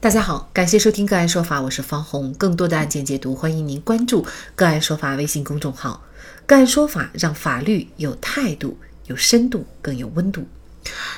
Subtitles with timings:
[0.00, 2.32] 大家好，感谢收听个案说法，我是方红。
[2.34, 4.24] 更多的案件解读，欢迎您关注
[4.54, 6.04] 个案说法微信公众号。
[6.46, 10.46] 个案说法让法律有态度、有深度、更有温度。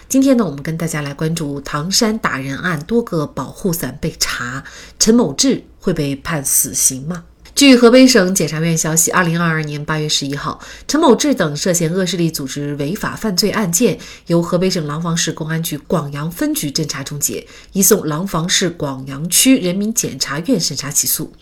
[0.09, 4.65] 今天呢，我们跟大家来关注唐山打人案，多个保护伞被查，
[4.99, 7.25] 陈某志会被判死刑吗？
[7.55, 10.59] 据河北省检察院消息，二零二二年八月十一号，
[10.89, 21.33] 陈某志等涉嫌恶势力组织违法犯罪案件由河北省廊坊市公安局广阳分局侦查终结，移送廊坊市广阳区人民检察院审查起诉。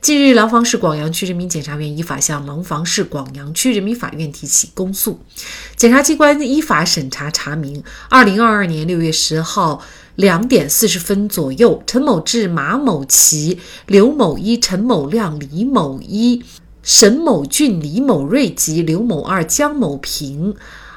[0.00, 5.20] 近日，廊坊市广阳区人民检察院依法向廊坊市广阳区人民法院提起公诉。
[5.76, 9.82] 检察机关依法审查查明，二零二二年六月十号。
[10.16, 16.42] 两点四十分左右，陈某志、马某奇、刘某一、陈某亮、李某一、
[16.82, 20.54] 沈某俊、李某瑞及刘某二、江某平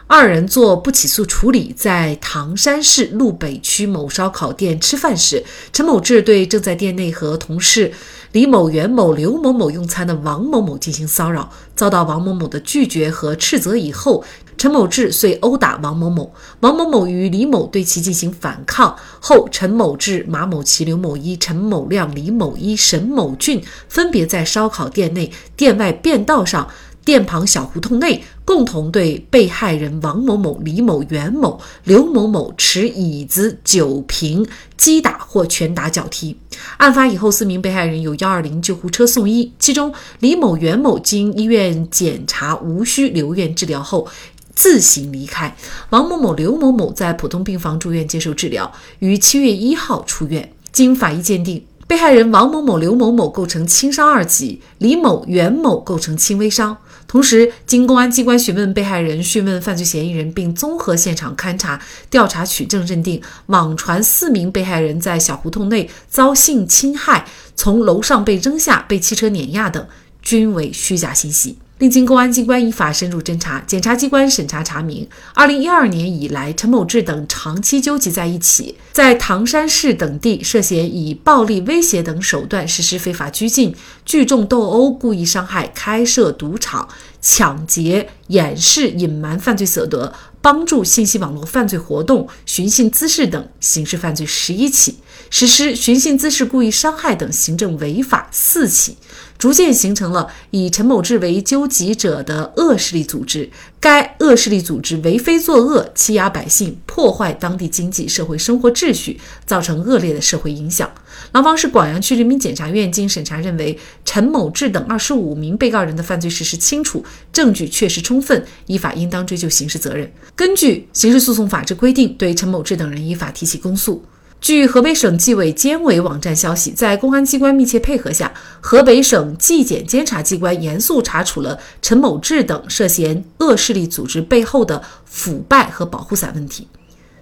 [0.08, 7.92] 二人做不起诉处理，在唐山市路北区某烧烤店吃饭时，陈某志对正在店内和同事。
[8.32, 14.24] 李某、袁某、刘某某用餐的王某某进行骚扰，遭到王某某的拒绝和斥责以后，
[14.56, 16.32] 陈某志遂殴打王某某。
[16.60, 26.70] 王某某与李某对其进行反抗后，陈某志、马某奇、刘某一、陈某亮、李某一、沈某俊分别在烧烤店内、店外便道上。
[27.06, 34.46] 店旁小胡同内，共同对被害人王某某、李某、袁某、刘某某持椅子、酒瓶
[34.78, 36.38] 击打或拳打脚踢。
[36.78, 44.08] 案发以后，四名被害人由幺二零救护车送医，其中李某、袁某经医院检查无需留院治疗后
[44.54, 45.56] 自行离开。
[45.90, 50.52] 王某某、刘某某在普通病房住院接受治疗，于七月一号出院。
[50.72, 51.66] 经法医鉴定。
[51.88, 56.78] 被害人王某某、刘某某构成轻伤二级，李某、袁某构成轻微伤。
[57.10, 69.84] 同时，经公安机关询问被害人、讯问犯罪嫌疑人，并综合现场勘查、调查取证，认定网传四名被害人在小胡同内遭性侵害、从楼上被扔下、被汽车碾压等，
[70.22, 71.58] 均为虚假信息。
[71.80, 83.74] 另经公安机关依法深入侦查，检察机关审查查明，二零一二年以来，陈某志等长期纠集在一起，在唐山市等地涉嫌以暴力威胁等手段实施非法拘禁、
[84.04, 86.90] 聚众斗殴、故意伤害、开设赌场、
[87.22, 94.98] 抢劫、掩饰、隐瞒犯罪所得、帮助信息网络犯罪活动、寻衅滋事等刑事犯罪十一起。
[95.32, 98.98] 实施寻衅滋事、故意伤害等行政违法四起，
[99.40, 103.50] 逐渐形成了以陈某志为纠集者的恶势力组织。
[103.80, 110.92] 该恶势力组织为非作恶，欺压百姓，破坏当地经济社会生活秩序，造成恶劣的社会影响。
[111.32, 120.12] 廊坊市广阳区人民检察院经审查认为，陈某志等二十五名被告人的犯罪事实清楚，证据确实充分，依法应当追究刑事责任。
[120.36, 124.04] 根据刑事诉讼法之规定，对陈某志等人依法提起公诉。
[124.42, 136.68] 据河北省纪委监委网站消息，在公安机关密切配合下，河北省纪检监察机关严肃查处了陈某志等涉嫌恶势力组织背后的腐败和保护伞问题。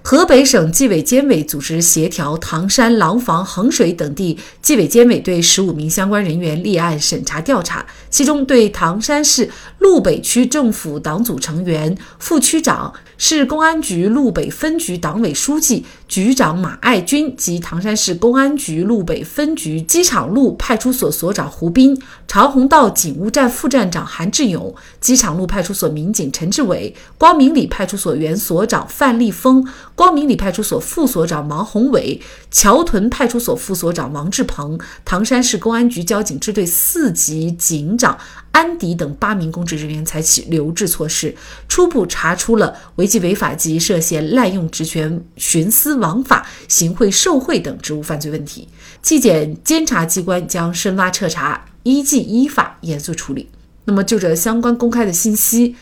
[0.03, 7.85] 河北省纪委监委组织协调唐山、廊坊、衡水等地纪委监委对十五名相关人员立案审查调查，
[8.17, 9.47] 其中对唐山市
[9.77, 12.91] 路北区政府党组成员、副区长。
[13.19, 38.06] 市公安局路北分局党委书记、局长马爱军及唐山市公安局路北分局机场路派出所所长胡斌、长虹道警务站副站长韩志勇、机场路派出所民警陈志伟、光明里派出所原所长范立峰、光明里派出所副所长王宏伟、桥屯派出所副所长王志鹏、唐山市公安局交警支队四级警长。
[38.51, 41.35] 安迪等八名公职人员采取留置措施，
[41.67, 48.67] 初步查出了违纪违法及涉嫌滥用职权、徇私枉法、行贿受贿等职务犯罪问题。
[49.01, 53.49] 纪检监察机关将深挖彻查，依纪依法严肃处理。
[53.85, 55.75] 那么，就这相关公开的信息，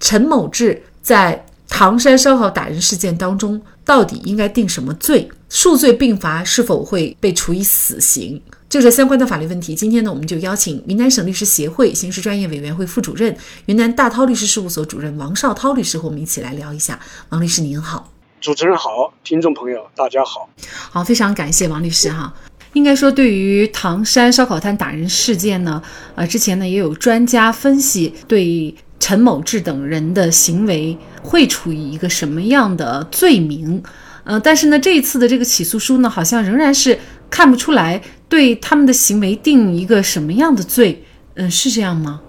[0.00, 5.28] 陈某志在唐山烧烤打人事件当中，到底应该定什么罪？
[5.48, 8.40] 数罪并罚，是否会被处以死刑？
[8.68, 13.36] 就这相关的法律问题，今天呢，我们就邀请云南省律师协会刑事专业委员会副主任、
[13.66, 16.98] 云南大韬律师事务所主任王绍涛律师和我们一起来聊一下。
[17.28, 18.10] 王律师您好，
[18.40, 20.48] 主持人好，听众朋友大家好。
[20.90, 22.34] 好，非常感谢王律师哈。
[22.72, 25.80] 应该说，对于唐山烧烤摊打人事件呢，
[26.16, 33.82] 呃，之前呢也有专家分析，对陈某志等人的行为会处于一个什么样的罪名？
[34.24, 36.98] 呃，但是呢，这一次的这个起诉书呢，好像仍然是
[37.28, 41.04] 看不出来对他们的行为定一个什么样的罪。
[41.34, 42.22] 嗯，是这样吗？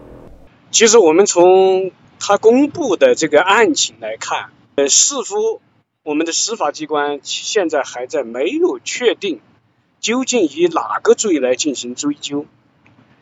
[0.70, 5.62] 其实我们从他公布的这个案情来看，呃，似乎
[6.04, 9.40] 我们的司法机关现在还在没有确定
[10.02, 12.46] 究竟以哪个罪来进行追究，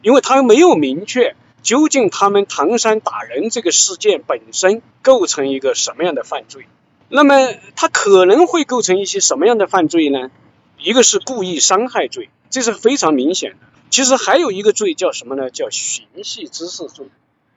[0.01, 6.67] 因为他没有明确究竟他们唐山打人这个事件本身构成一个什么样的犯罪。
[7.09, 7.35] 那么
[7.75, 10.29] 他可能会构成一些什么样的犯罪呢？
[10.77, 13.57] 一个是故意伤害罪，这是非常明显的。
[13.89, 15.49] 其实还有一个罪叫什么呢？
[15.49, 17.07] 叫寻衅滋事罪。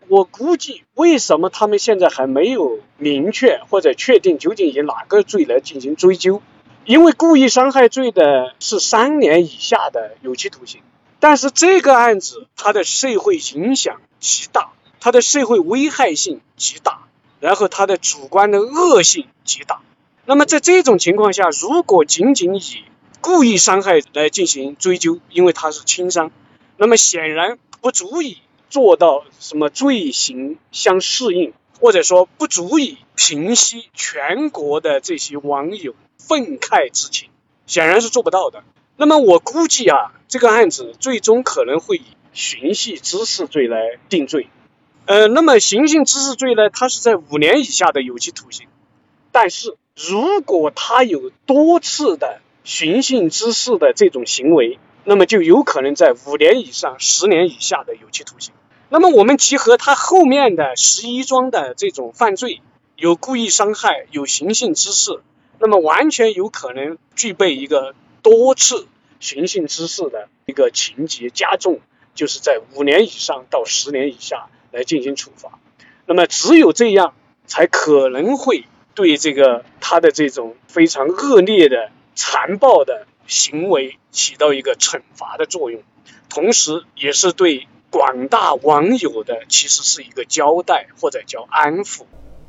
[0.09, 6.43] 我估计为什么他们现在还没有明确或者确定究竟以哪个罪来进行追究？
[6.85, 10.83] 因为故意伤害罪的是三年以下的有期徒刑，
[11.29, 14.71] 但是这个案子它的社会影响极大，
[15.01, 17.09] 它的社会危害性极大，
[17.41, 19.81] 然后它的主观的恶性极大。
[20.25, 22.85] 那么在这种情况下，如果仅仅以
[23.21, 26.31] 故意伤害来进行追究，因为它是轻伤，
[26.77, 28.39] 那么显然不足以。
[28.71, 37.31] 做到什么罪行相适应，或者说不足以平息全国的这些网友愤慨之情，
[37.67, 38.63] 显然是做不到的。
[38.97, 44.49] 那么我估计啊，这个案子最终可能会以寻衅滋事罪来定罪。
[45.05, 48.67] 呃，那么寻衅滋事罪呢，它是在五年以下的有期徒刑，
[49.33, 58.53] 但是如果他有多次的寻衅滋事的这种行为，那么就有可能在五年以上十年以下的有期徒刑。
[58.89, 62.63] 那么我们结合他后面的十一桩的这种犯罪，
[62.97, 65.21] 有故意伤害，有寻衅滋事，
[65.61, 67.95] 那么完全有可能具备一个
[68.27, 68.89] 多次
[69.21, 71.79] 寻衅滋事的一个情节加重，
[72.17, 75.61] 就是在五年以上到十年以下来进行处罚。
[76.07, 77.15] 那么只有这样，
[77.47, 78.65] 才可能会
[78.97, 83.07] 对这个他的这种非常恶劣的残暴的。
[83.29, 85.83] 行为起到一个惩罚的作用，
[86.29, 92.05] 同时也是对广大网友的其实是一个交代或者叫安抚。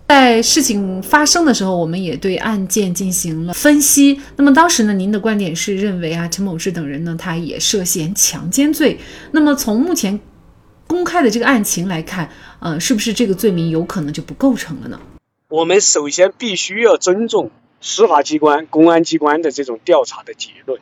[0.07, 4.21] 在事情发生的时候，我们也对案件进行了分析。
[4.37, 8.99] 那么当时呢，您的观点是认为啊，陈某志等人呢，他也涉嫌强奸罪。
[9.31, 10.19] 那么从目前
[10.87, 14.99] 公开的这个案情来看，呃，是不是这个罪名有可能就不构成了呢？
[15.49, 17.51] 我们首先必须要尊重。
[17.79, 20.79] 司法机关、公安机关的这种调查的结论。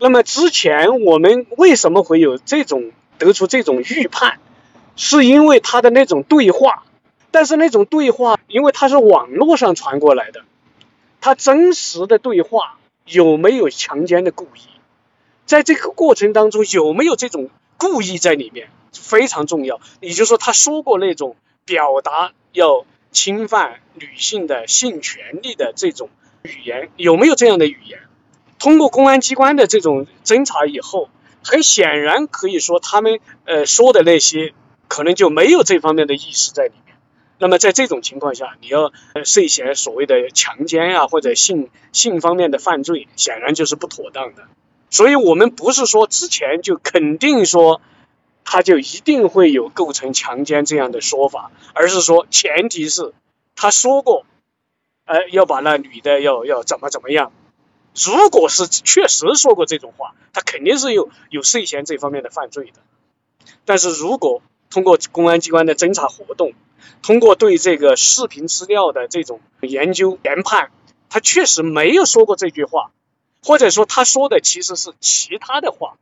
[0.00, 4.38] 那么之前我们为什么会有这种得出这种预判？
[4.96, 6.82] 是因为他的那种对话，
[7.30, 10.42] 但是那种对话，因为它是网络上传过来的，
[11.20, 14.60] 他真实的对话有没有强奸的故意？
[15.46, 19.80] 在这个过程当中有没有这种故意在里面非常重要。
[20.00, 22.84] 也就是说，他说过那种表达要。
[23.12, 26.10] 侵犯女性的性权利的这种
[26.42, 27.98] 语言有没有这样的语言？
[28.60, 31.08] 通过公安机关的这种侦查以后，
[31.42, 34.54] 很显然可以说他们呃说的那些
[34.86, 36.89] 可能就没有这方面的意识在里面。
[37.40, 38.92] 那么在这种情况下，你要
[39.24, 44.44] 涉嫌所谓的强奸啊或者性性方面的犯罪，显然就是不妥当的。
[44.90, 47.80] 所以我们不是说之前就肯定说。
[48.42, 53.12] 他就一定会有构成强奸这样的说法，而是说前提是
[53.54, 54.26] 他说过，
[55.04, 57.30] 呃，要把那女的要要怎么怎么样。
[57.94, 62.80] 如果是确实说过这种话，他肯定是有有涉嫌这方面的犯罪的。
[63.64, 66.52] 但是如果通过公安机关的侦查活动，
[67.02, 70.70] 通过对这个视频资料的这种研究研判，
[71.08, 72.90] 他确实没有说过这句话，
[73.42, 75.94] 或者说他说的其实是其他的话。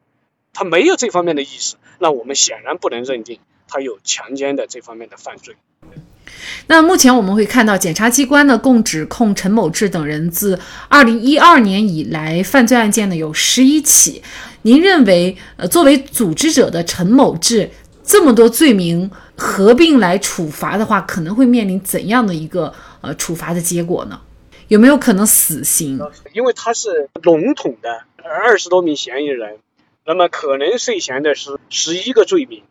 [0.55, 5.55] 他没有这方面的意识，那我们显然不能认定他有强奸的这方面的犯罪。
[6.67, 10.59] 那目前我们会看到，检察机关呢共指控陈某志等人自
[10.89, 14.21] 二零一二年以来犯罪案件呢有十一起。
[14.63, 17.71] 您认为，呃，作为组织者的陈某志
[18.03, 19.09] 这么多罪名
[19.39, 24.21] 合并来处罚的话，可能会面临怎样的一个呃处罚的结果呢？
[24.67, 25.99] 有没有可能死刑？
[26.35, 29.59] 因为他是笼统的二十多名嫌疑人。
[30.05, 32.63] 那么可能涉嫌的是十一个罪名，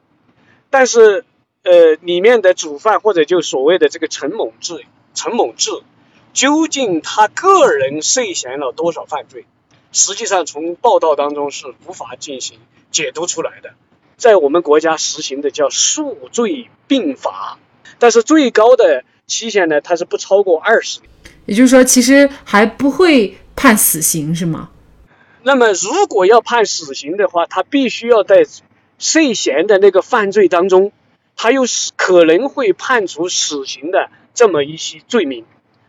[0.72, 1.24] 但是
[1.62, 4.84] 呃里面的主犯或者就所谓的这个陈某志，
[5.14, 5.70] 陈某志
[6.34, 9.46] 究竟他个人涉嫌了多少犯罪？
[9.92, 12.60] 实际上从报道当中是无法进行
[12.92, 13.74] 解读出来的。
[14.18, 17.60] 在我们国家实行的叫数罪并罚，
[18.00, 21.10] 但是最高的期限呢，它是不超过二十年。
[21.46, 24.72] 也就是说，其实还不会判死刑，是吗？
[25.44, 28.46] 那么，如果要判死刑的话，他必须要在
[28.98, 30.92] 涉嫌的那个犯罪当中，
[31.36, 35.46] 他又是可能会判处死刑的这么一些罪名。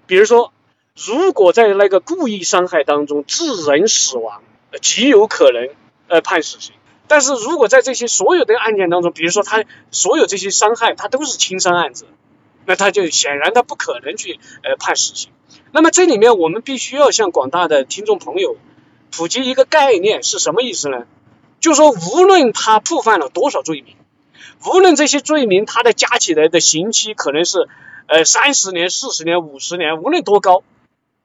[0.06, 0.52] 比如说，
[0.94, 4.42] 如果在那个故意伤害当中致人死亡，
[4.82, 5.70] 极有可能
[6.08, 6.74] 呃判死刑。
[7.08, 12.06] 但是如果在这些所有的案件当中，比如说他所有这些伤害，他都是轻伤案子，
[12.66, 15.30] 那他就显然他不可能去呃判死刑。
[15.72, 18.56] 那么这里面我们必须要向广大的听众朋友。
[19.10, 21.06] 普及一个概念是什么意思呢？
[21.60, 23.96] 就说，无论他触犯了多少罪名，
[24.66, 27.68] 无论这些罪名他的加起来的刑期可能是
[28.06, 30.62] 呃三十年、四十年、五十年，无论多高，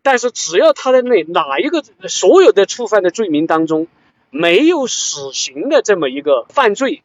[0.01, 3.87] 但是只要他的那哪一个所有的触犯的罪名当中
[4.33, 7.03] 没有死刑的这么一个犯罪，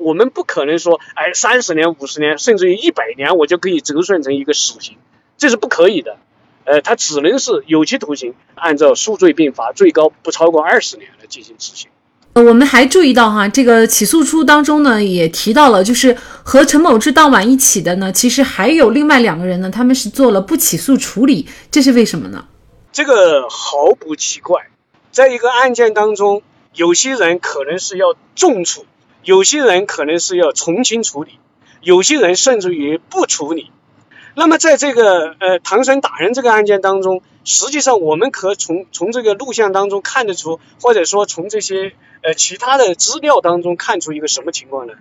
[0.00, 4.96] 我们不可能说，哎，三十年、五十年，甚至于一百年，我就可以折算成一个死刑，
[5.38, 6.16] 这是不可以的。
[6.64, 11.88] 呃，他只能是有期徒刑，按照数罪并罚，最高不超过二十年来进行执行。
[12.32, 22.44] 呃，我们还注意到哈，这个起诉书当中呢，也提到了，就是和陈某志当晚一起的呢，其实还有另外两个人呢，他们是做了不起诉处理，这是为什么呢？
[22.90, 24.66] 这个毫不奇怪，
[25.12, 26.42] 在一个案件当中，
[26.76, 28.84] 有些人可能是要重处，
[29.24, 31.38] 有些人可能是要从轻处理，
[31.80, 33.70] 有些人甚至于不处理。
[34.34, 44.92] 那么，在这个呃唐山打人这个案件当中，实际上我们可从从这个录像当中看得出，或者说从这些呃其他的资料当中看出一个什么情况呢？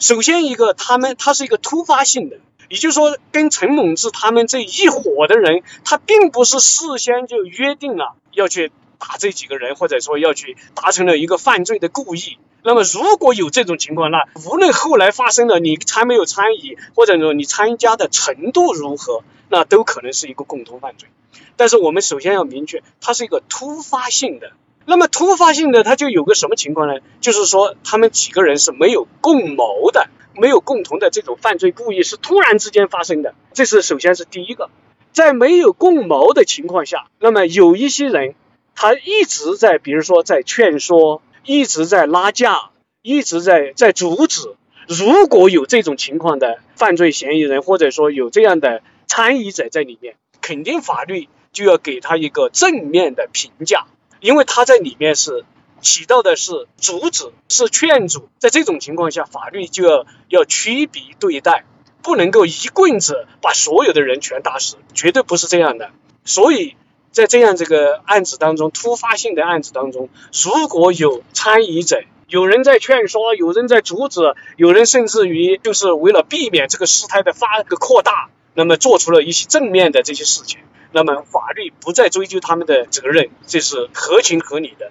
[0.00, 2.38] 首先一个，他们他是一个突发性的，
[2.68, 8.72] 也就是说，跟陈猛志他们这一伙的人，他并不是事先就约定了要去
[9.02, 12.38] 打这几个人，或者说要去达成了一个犯罪的故意。
[12.62, 21.08] 那么如果有这种情况，那无论后来发生了你参没有参与，或者说你参加的程度如何，那都可能是一个共同犯罪。
[21.56, 24.52] 但是我们首先要明确，它是一个突发性的。
[24.86, 27.00] 那么突发性的，它就有个什么情况呢？
[27.20, 33.34] 就是说他们几个人是没有共谋的，没有共同的这种犯罪故意，是突然之间发生的。
[33.52, 34.70] 这是首先是第一个，
[35.12, 38.36] 在没有共谋的情况下，那么有一些人
[38.74, 41.22] 他一直在，比如说在劝说。
[41.44, 42.70] 一直在拉架，
[43.02, 44.54] 一直在在阻止。
[44.86, 53.86] 如果有这种情况的犯罪嫌疑人，或者说有这样的参与者在里面，肯定法律就要给他一个正面的评价，
[54.20, 55.44] 因为他在里面是
[55.80, 58.28] 起到的是阻止，是劝阻。
[58.38, 61.64] 在这种情况下，法律就要要区别对待，
[62.04, 65.90] 不能够一棍子把所有的人全打死，绝对不是这样的。
[66.24, 66.76] 所以。
[67.12, 70.08] 在这样这个案子当中，突发性的案子当中，
[70.42, 84.90] 如果有参与者，有人在劝说，有人在阻止，有人甚至于就是为了避免这个事态的发个扩大，那么做出了一些正面的这些事情，那么法律不再追究他们的责任，这是合情合理的。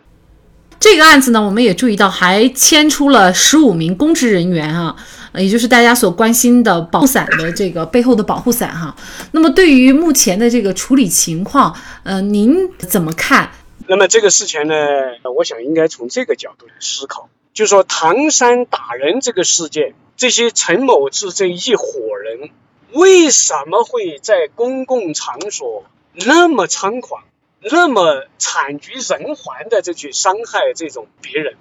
[0.80, 4.96] 这个案子呢，我们也注意到还牵出了十五名公职人员啊，
[5.34, 8.96] 也就是大家所关心的保护伞的这个背后的保护伞哈。
[9.32, 13.52] 那么对于目前的这个处理情况，呃，您怎么看？
[13.88, 14.76] 那么这个事情呢，
[15.36, 21.86] 我想应该从这个角度来思考，就是说唐山打人这个事件，这些陈某志这一伙
[22.24, 22.50] 人
[22.94, 25.84] 为什么会在公共场所
[26.14, 27.24] 那么猖狂？
[27.64, 31.54] 那么惨绝人寰的这去伤害这种别人，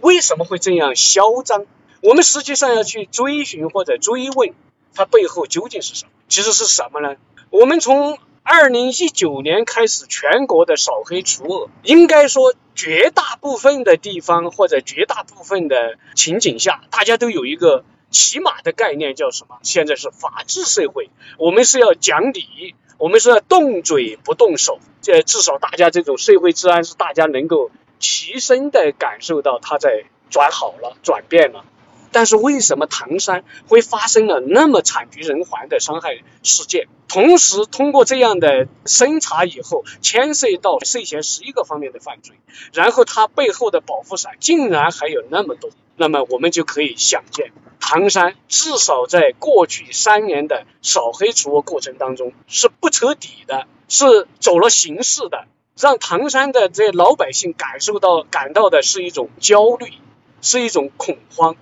[0.00, 1.66] 为什么会这样嚣张？
[2.02, 4.54] 我们实际上要去追寻或者追问，
[4.92, 6.10] 它背后究竟是什么？
[6.28, 7.14] 其实是什么呢？
[7.50, 19.58] 我们从二零一九年开始，全国的扫黑除恶，应该说绝大部分的地方或者绝大部分的情景下，大家都有一个起码的概念，叫什么？
[19.62, 22.74] 现在是法治社会，我们是要讲理。
[22.98, 31.64] 我们是要动嘴不动手，这至少大家这种社会治安是大家能够齐身的感受到它在转好了、转变了。
[32.12, 36.86] 但是为什么唐山会发生了那么惨绝人寰的伤害事件？
[37.08, 42.36] 同时通过这样的审查以后，牵涉到涉嫌十一个方面的犯罪，
[42.72, 47.52] 然后它背后的保护伞竟然还有那么多，那么我们就可以想见。
[47.80, 55.46] 唐山至少在过去三年的扫黑除恶过程当中是不彻底的，是走了形式的，
[55.78, 59.92] 让唐山的这老百姓感受到感到的是一种焦虑，
[60.40, 61.56] 是一种恐慌。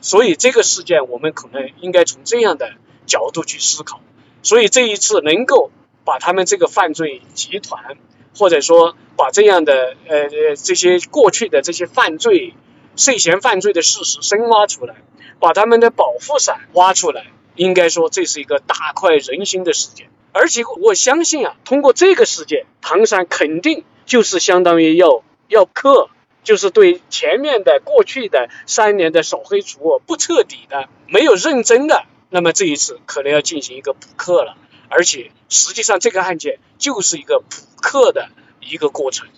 [0.00, 2.74] 所以这个事件我们可能应该从这样的
[3.06, 4.00] 角度去思考。
[4.42, 5.70] 所以这一次能够
[6.04, 7.96] 把他们这个犯罪集团，
[8.36, 12.54] 或者说把这样的呃呃这些过去的这些犯罪
[12.96, 14.96] 涉嫌犯罪的事实深挖出来。
[15.40, 20.10] 把他们的保护伞挖出来，应该说这是一个大快人心的事件。
[20.32, 26.10] 而且我相信啊，通过这个事件，唐山肯定就是相当于要要克，
[26.48, 34.56] 就是对前面的过去的三年的扫黑除恶不彻底的、没有认真的，那么这一次可能要进行一个补课了。
[34.88, 38.30] 而且实际上这个案件就是一个补课的
[38.62, 39.28] 一个过程。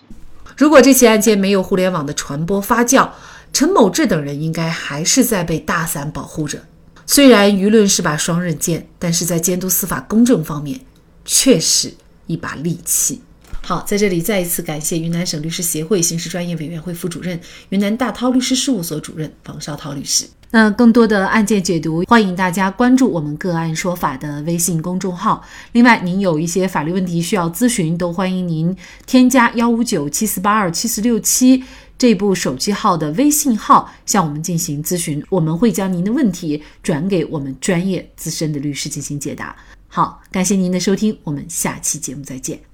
[0.55, 3.09] 如果这起案件没有互联网的传播发酵，
[3.51, 6.59] 陈某志等人应该还是在被大伞保护着。
[7.05, 10.79] 虽然舆论是把双刃剑，但是在监督司法公正方面，
[11.25, 11.93] 却是
[12.27, 13.21] 一把利器。
[13.63, 17.39] 好，在这里再一次感谢云南省律师协会刑事专业委员会副主任、
[17.69, 20.25] 云南大韬律师事务所主任房绍涛律师。
[20.53, 25.41] 那更多的案件解读，欢迎大家关注我们“个案说法”的微信公众号。
[25.71, 28.75] 另外，您有一些法律问题需要咨询，都欢迎您
[29.05, 31.63] 添加幺五九七四八二七四六七
[31.97, 39.55] 这部手机号的微信号向我们进行咨询，我们会将您的问题转给我们专业资深的律师进行解答。
[39.87, 42.70] 好，感谢您的收听，我们下期节目再见。